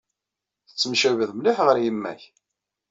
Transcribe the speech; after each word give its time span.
Tettemcabid 0.67 1.31
mliḥ 1.35 1.57
ɣer 1.61 1.77
yemma-k. 1.83 2.21